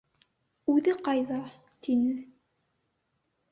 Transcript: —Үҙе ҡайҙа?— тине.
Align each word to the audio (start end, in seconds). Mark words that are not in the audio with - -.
—Үҙе 0.73 0.95
ҡайҙа?— 1.09 1.37
тине. 1.89 2.17